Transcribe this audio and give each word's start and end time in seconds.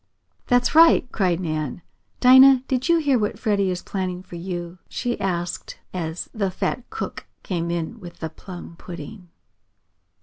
"That's 0.47 0.73
right!" 0.73 1.07
cried 1.11 1.39
Nan. 1.39 1.83
"Dinah, 2.21 2.63
did 2.67 2.89
you 2.89 2.97
hear 2.97 3.19
what 3.19 3.37
Freddie 3.37 3.69
is 3.69 3.83
planning 3.83 4.23
for 4.23 4.35
you?" 4.35 4.79
she 4.89 5.19
asked 5.19 5.77
as 5.93 6.27
the 6.33 6.49
fat 6.49 6.89
cook 6.89 7.27
came 7.43 7.69
in 7.69 7.99
with 7.99 8.17
the 8.17 8.31
plum 8.31 8.75
pudding. 8.77 9.29